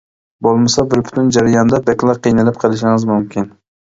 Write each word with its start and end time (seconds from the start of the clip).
بولمىسا 0.45 0.85
بىر 0.93 1.01
پۈتۈن 1.09 1.27
جەرياندا 1.35 1.81
بەكلا 1.89 2.15
قىينىلىپ 2.23 2.57
قىلىشىڭىز 2.65 3.05
مۇمكىن. 3.13 3.49